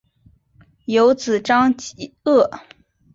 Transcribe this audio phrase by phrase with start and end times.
[0.85, 1.71] 有子章
[2.23, 2.49] 碣。